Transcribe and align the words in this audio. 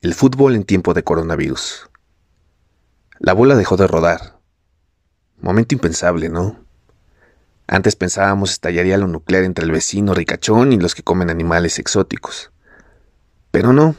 El 0.00 0.14
fútbol 0.14 0.54
en 0.54 0.62
tiempo 0.62 0.94
de 0.94 1.02
coronavirus. 1.02 1.90
La 3.18 3.32
bola 3.32 3.56
dejó 3.56 3.76
de 3.76 3.88
rodar. 3.88 4.38
Momento 5.40 5.74
impensable, 5.74 6.28
¿no? 6.28 6.64
Antes 7.66 7.96
pensábamos 7.96 8.52
estallaría 8.52 8.96
lo 8.96 9.08
nuclear 9.08 9.42
entre 9.42 9.64
el 9.64 9.72
vecino 9.72 10.14
ricachón 10.14 10.72
y 10.72 10.78
los 10.78 10.94
que 10.94 11.02
comen 11.02 11.30
animales 11.30 11.80
exóticos. 11.80 12.52
Pero 13.50 13.72
no. 13.72 13.96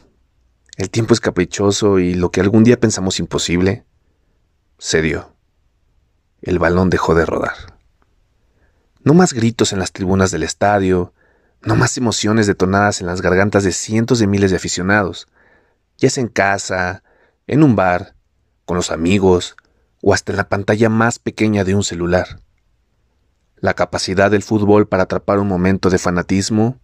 El 0.77 0.89
tiempo 0.89 1.13
es 1.13 1.20
caprichoso 1.20 2.00
y 2.00 2.13
lo 2.13 2.31
que 2.31 2.40
algún 2.40 2.63
día 2.63 2.79
pensamos 2.79 3.20
imposible, 3.20 3.84
se 4.78 5.02
dio. 5.02 5.36
El 6.42 6.60
balón 6.60 6.90
dejó 6.90 7.13
de 7.13 7.26
rodar. 7.26 7.78
No 9.04 9.13
más 9.13 9.34
gritos 9.34 9.74
en 9.74 9.79
las 9.79 9.92
tribunas 9.92 10.31
del 10.31 10.44
estadio, 10.44 11.13
no 11.62 11.76
más 11.76 11.97
emociones 11.97 12.47
detonadas 12.47 13.02
en 13.02 13.08
las 13.08 13.22
gargantas 13.22 13.66
de 13.66 13.74
cientos 13.74 14.20
de 14.20 14.28
miles 14.28 14.52
de 14.52 14.56
aficionados, 14.56 15.28
ya 16.00 16.09
sea 16.09 16.23
en 16.23 16.30
casa, 16.30 17.04
en 17.48 17.63
un 17.63 17.76
bar, 17.76 18.16
con 18.66 18.77
los 18.77 18.91
amigos 18.91 19.55
o 20.02 20.13
hasta 20.13 20.31
en 20.31 20.38
la 20.38 20.49
pantalla 20.49 20.90
más 20.90 21.20
pequeña 21.20 21.63
de 21.63 21.76
un 21.76 21.84
celular. 21.84 22.41
La 23.57 23.73
capacidad 23.73 24.31
del 24.31 24.43
fútbol 24.43 24.88
para 24.88 25.04
atrapar 25.04 25.40
un 25.40 25.48
momento 25.48 25.90
de 25.90 25.98
fanatismo 25.98 26.80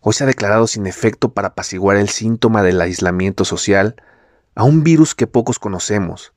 hoy 0.00 0.14
se 0.14 0.24
ha 0.24 0.26
declarado 0.26 0.66
sin 0.66 0.86
efecto 0.86 1.32
para 1.32 1.48
apaciguar 1.48 1.96
el 1.96 2.08
síntoma 2.08 2.62
del 2.62 2.80
aislamiento 2.80 3.44
social 3.44 3.94
a 4.54 4.64
un 4.64 4.82
virus 4.82 5.14
que 5.14 5.28
pocos 5.28 5.60
conocemos, 5.60 6.32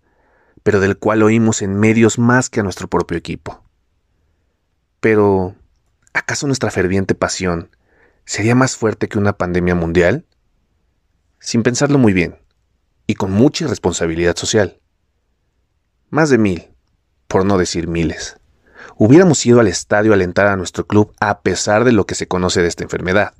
pero 0.62 0.80
del 0.80 0.98
cual 0.98 1.24
oímos 1.24 1.62
en 1.64 1.76
medios 1.80 2.20
más 2.20 2.50
que 2.50 2.60
a 2.60 2.64
nuestro 2.64 2.88
propio 2.88 3.18
equipo. 3.18 3.64
Pero, 5.00 5.56
¿acaso 6.14 6.46
nuestra 6.48 6.70
ferviente 6.70 7.16
pasión 7.16 7.70
sería 8.26 8.56
más 8.56 8.78
fuerte 8.78 9.08
que 9.08 9.18
una 9.18 9.34
pandemia 9.34 9.74
mundial? 9.74 10.26
Sin 11.46 11.62
pensarlo 11.62 12.00
muy 12.00 12.12
bien, 12.12 12.40
y 13.06 13.14
con 13.14 13.32
mucha 13.32 13.66
irresponsabilidad 13.66 14.36
social. 14.36 14.82
Más 16.10 16.32
de 16.32 16.40
mil, 16.40 16.72
por 17.28 17.46
no 17.46 17.60
decir 17.60 17.88
miles, 17.88 18.38
hubiéramos 18.98 19.46
ido 19.46 19.60
al 19.60 19.68
estadio 19.68 20.12
a 20.12 20.16
alentar 20.16 20.48
a 20.48 20.58
nuestro 20.58 20.88
club 20.88 21.14
a 21.20 21.42
pesar 21.42 21.84
de 21.84 21.92
lo 21.92 22.08
que 22.08 22.16
se 22.16 22.28
conoce 22.28 22.64
de 22.64 22.68
esta 22.68 22.84
enfermedad. 22.84 23.36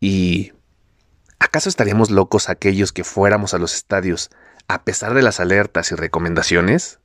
¿Y 0.00 0.52
acaso 1.38 1.68
estaríamos 1.68 2.10
locos 2.10 2.48
aquellos 2.48 2.92
que 2.92 3.04
fuéramos 3.04 3.52
a 3.52 3.58
los 3.58 3.74
estadios 3.74 4.30
a 4.66 4.84
pesar 4.84 5.12
de 5.12 5.20
las 5.22 5.40
alertas 5.40 5.92
y 5.92 5.94
recomendaciones? 5.94 7.00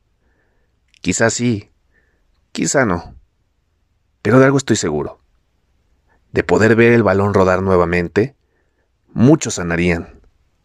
Quizás 1.01 1.33
sí, 1.33 1.71
quizá 2.53 2.85
no. 2.85 3.15
Pero 4.21 4.39
de 4.39 4.45
algo 4.45 4.57
estoy 4.57 4.77
seguro. 4.77 5.19
De 6.31 6.45
poder 6.45 6.77
ver 6.77 6.93
el 6.93 7.03
balón 7.03 7.33
rodar 7.33 7.61
nuevamente, 7.61 8.37
muchos 9.13 9.55
sanarían, 9.55 10.21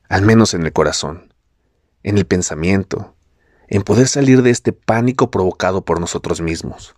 al 0.08 0.22
menos 0.22 0.54
en 0.54 0.64
el 0.64 0.72
corazón, 0.72 1.32
en 2.02 2.18
el 2.18 2.26
pensamiento, 2.26 3.14
en 3.68 3.82
poder 3.82 4.08
salir 4.08 4.42
de 4.42 4.50
este 4.50 4.72
pánico 4.72 5.30
provocado 5.30 5.84
por 5.84 6.00
nosotros 6.00 6.40
mismos. 6.40 6.96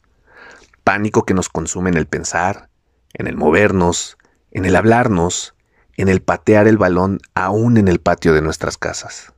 Pánico 0.84 1.24
que 1.24 1.34
nos 1.34 1.48
consume 1.48 1.90
en 1.90 1.96
el 1.96 2.06
pensar, 2.06 2.70
en 3.12 3.26
el 3.26 3.36
movernos, 3.36 4.16
en 4.52 4.64
el 4.64 4.76
hablarnos, 4.76 5.54
en 5.96 6.08
el 6.08 6.22
patear 6.22 6.68
el 6.68 6.78
balón 6.78 7.18
aún 7.34 7.76
en 7.76 7.88
el 7.88 8.00
patio 8.00 8.32
de 8.32 8.42
nuestras 8.42 8.78
casas. 8.78 9.32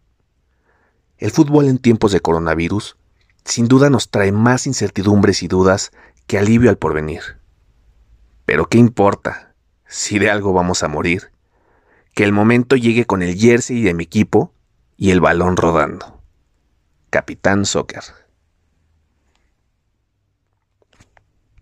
El 1.17 1.31
fútbol 1.31 1.67
en 1.69 1.79
tiempos 1.79 2.13
de 2.13 2.21
coronavirus 2.21 2.97
sin 3.45 3.67
duda 3.67 3.91
nos 3.91 4.11
trae 4.11 4.31
más 4.31 4.67
incertidumbres 4.67 5.43
y 5.43 5.49
dudas 5.49 5.91
que 6.27 6.39
alivio 6.39 6.71
al 6.71 6.79
porvenir. 6.79 7.23
Pero 8.45 8.67
¿qué 8.69 8.79
importa 8.79 9.55
si 9.87 10.19
de 10.19 10.31
algo 10.31 10.53
vamos 10.53 10.83
a 10.83 10.89
morir? 10.89 11.32
Que 12.15 12.25
el 12.25 12.33
momento 12.33 12.77
llegue 12.77 13.05
con 13.07 13.23
el 13.23 13.37
jersey 13.37 13.83
de 13.83 13.95
mi 13.95 14.05
equipo 14.05 14.53
y 14.97 15.11
el 15.11 15.21
balón 15.21 15.57
rodando. 15.57 16.21
Capitán 17.11 17.65
Soccer. 17.65 18.03